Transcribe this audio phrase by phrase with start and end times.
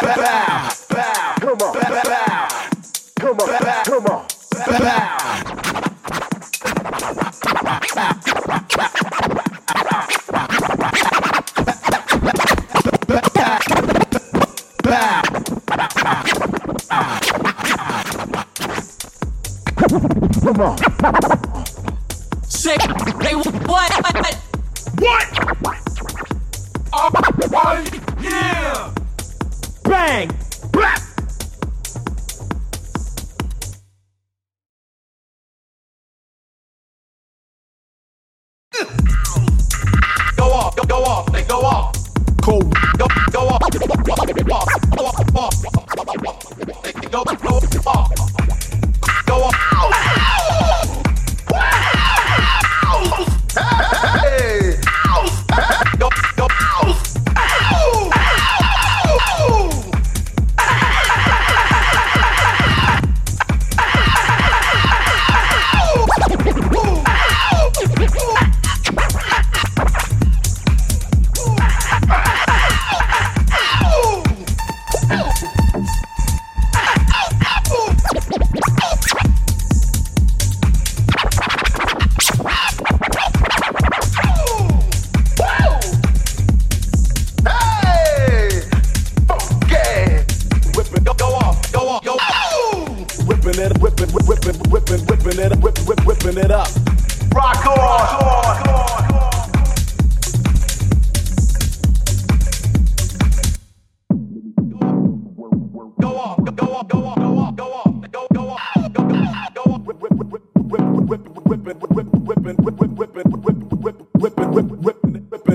[0.00, 2.48] bow, bow, come on, bow, bow,
[3.18, 4.26] come on, Bow, come on,
[4.66, 5.05] bow.
[41.06, 41.94] off, they go off.
[42.42, 42.74] Cold.
[42.98, 43.60] Go, go off.
[43.60, 44.06] Go off.
[44.96, 45.62] Go off.
[45.62, 45.75] Go off.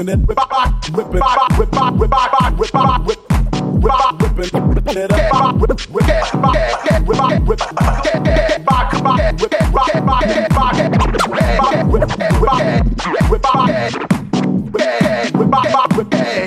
[0.09, 3.17] whipping it, whip back, whip it back, whip back, whip back, whip back, whip
[3.83, 6.67] back, whip it, whip it up, whip it, whip it back,
[7.07, 12.07] whip back, whip it back, back, whip it back, back, back, whip it back, whip
[13.21, 13.69] back, whip back,
[15.95, 16.39] whip back,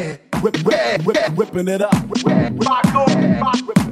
[0.42, 3.91] whip whip whip whipping it up, whip back, whip back, whip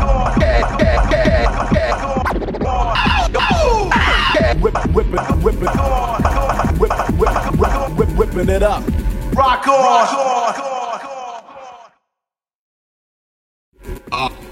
[8.51, 8.83] it up.
[9.33, 9.83] Rock on!
[9.83, 10.25] Rock on.
[10.25, 10.81] Rock on.
[10.91, 11.05] Rock
[14.11, 14.31] on.
[14.31, 14.50] Uh.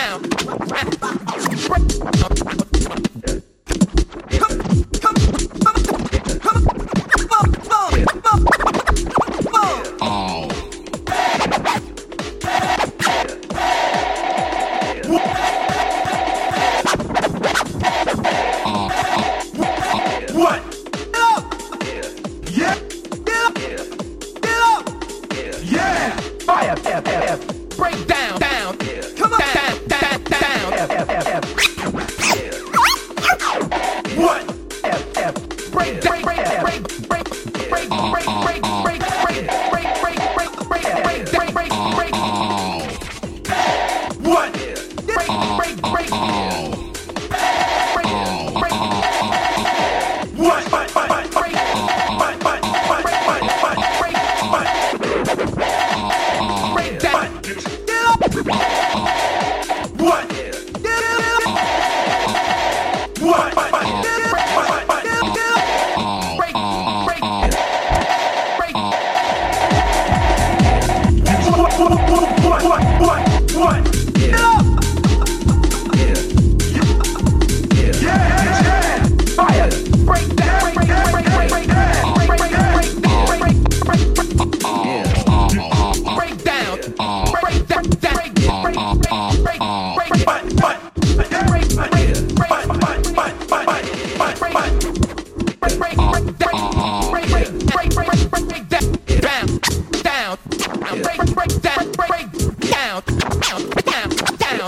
[0.00, 0.99] round.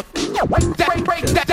[0.02, 0.76] down.
[0.76, 1.51] That break that.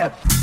[0.00, 0.39] Yeah.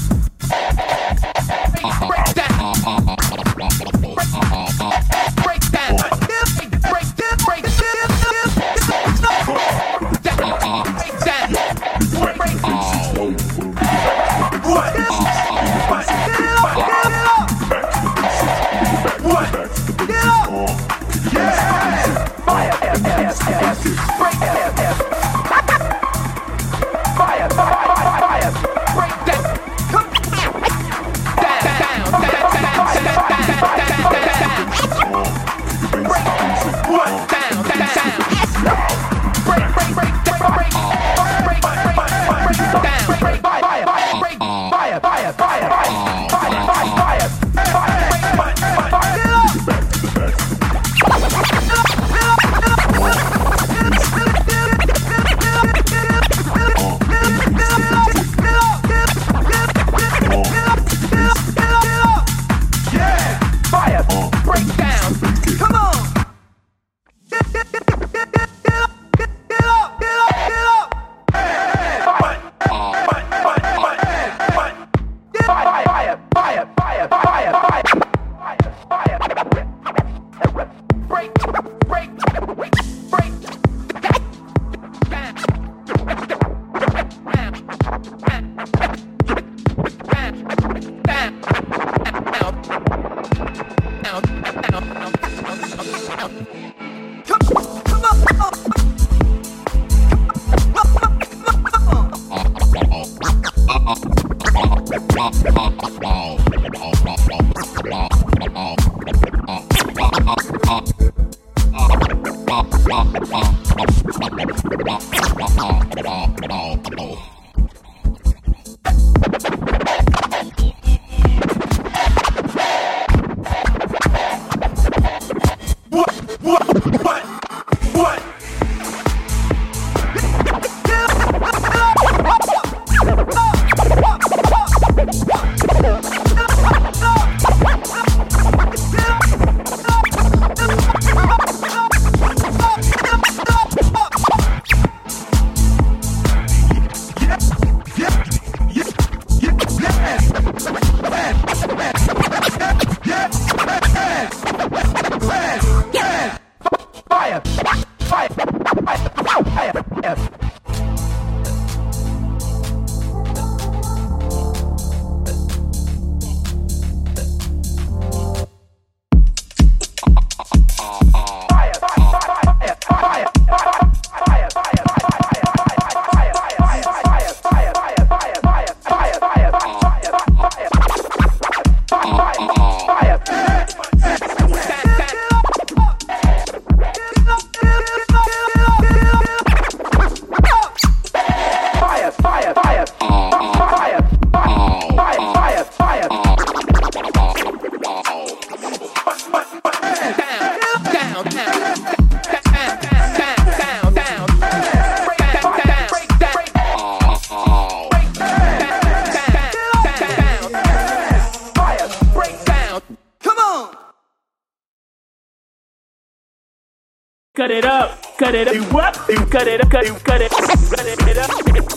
[217.38, 218.96] Cut it up, cut it up, what?
[219.29, 221.29] Cut it up, cut it, cut it, cut it up,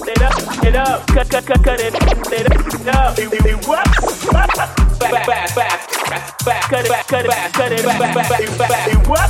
[0.09, 3.19] it up, it up, cut, cut, cut, cut it, it up,
[3.69, 3.85] what?
[4.33, 9.29] Back, back, back, back, cut it, cut it, cut it, back, back, back, what?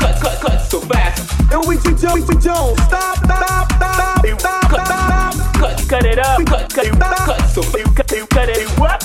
[0.00, 1.52] Cut, cut, cut so fast.
[1.52, 5.34] And we too don't, we don't stop, stop, stop, stop, stop.
[5.54, 9.04] Cut, cut it up, cut, cut, cut so cut, cut it, what?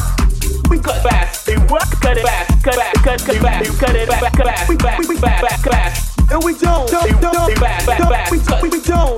[0.72, 1.84] We cut fast, what?
[2.02, 5.60] Cut it fast, cut back, cut, cut back, cut it back, back, back, back, back,
[5.60, 9.18] fast and we don't, don't, don't, don't, don't, we don't, we don't,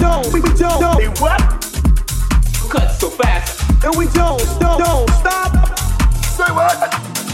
[0.00, 1.40] don't, we don't, don't, what?
[2.68, 5.52] Cut so fast, and we don't, don't, don't stop.
[6.24, 6.76] Say what?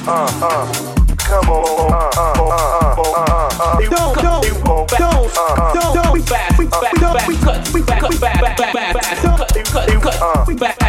[0.07, 0.99] Uh, uh.
[1.17, 3.81] Come on, uh, uh, uh, uh, uh, uh.
[3.81, 4.43] Don't, don't,
[4.99, 8.41] don't, don't, don't, we fast, we fast, we don't, we cut, we cut, we fast,
[8.59, 10.83] fast, don't, cut, cut, we fast.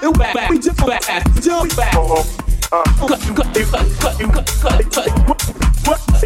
[0.00, 1.92] We back, we just back, don't back.
[1.92, 6.18] Cut, cut, cut, cut, cut, cut, cut what,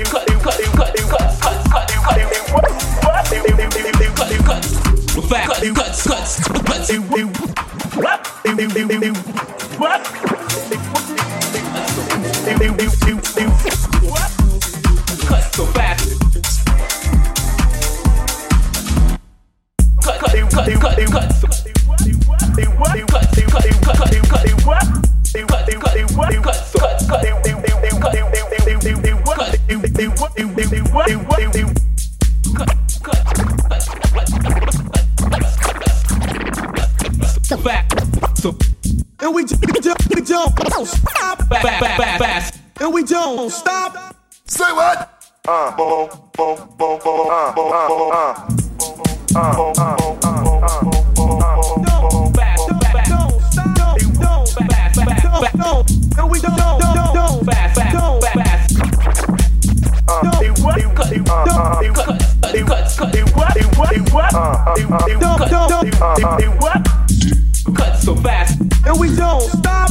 [67.75, 68.61] Cut, so fast.
[68.61, 69.91] and we don't stop.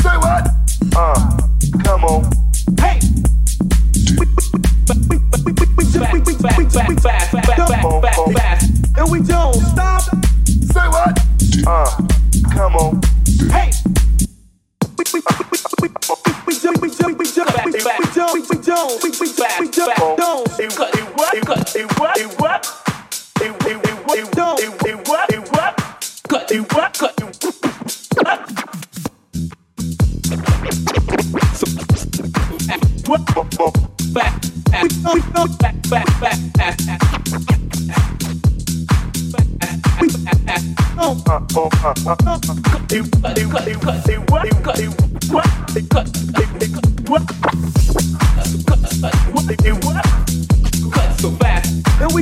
[0.00, 0.48] Say what?
[0.96, 1.38] Uh,
[1.82, 2.43] come on.
[19.84, 22.72] Don't you cut, him, what you cut, him, what he worked?
[23.40, 25.76] If you didn't, what you don't, if you were in work,
[26.26, 27.14] cut, cut,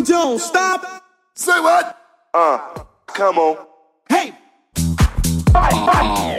[0.03, 1.05] and we don't stop.
[1.35, 1.99] Say what?
[2.35, 3.67] Uh, come on.
[4.09, 4.33] Hey,
[5.53, 6.33] fire,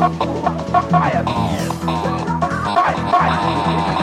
[0.00, 0.12] Up!
[0.92, 1.68] Yeah!
[3.10, 3.97] Fire!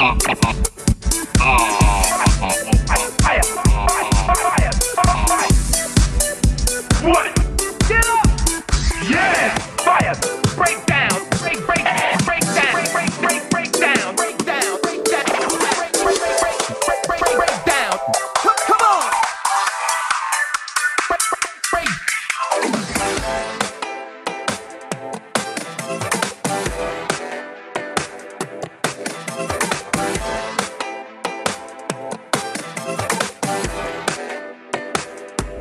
[0.00, 0.44] กองกระแพ